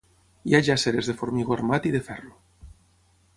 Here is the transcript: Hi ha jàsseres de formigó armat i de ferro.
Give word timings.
Hi 0.47 0.53
ha 0.55 0.61
jàsseres 0.67 1.09
de 1.11 1.15
formigó 1.19 1.55
armat 1.57 1.87
i 1.91 1.93
de 1.97 2.01
ferro. 2.09 2.35